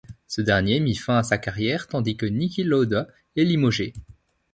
Ce 0.25 0.41
dernier 0.41 0.79
met 0.79 0.95
fin 0.95 1.19
à 1.19 1.23
sa 1.23 1.37
carrière 1.37 1.87
tandis 1.87 2.17
que 2.17 2.25
Niki 2.25 2.63
Lauda 2.63 3.07
est 3.35 3.43
limogé. 3.43 3.93